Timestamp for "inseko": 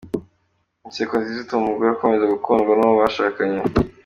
0.87-1.13